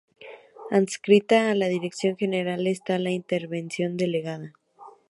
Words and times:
Adscrita 0.71 1.51
a 1.51 1.53
la 1.53 1.67
Dirección 1.67 2.17
General 2.17 2.65
está 2.65 2.97
la 2.97 3.11
Intervención 3.11 3.97
Delegada. 3.97 4.53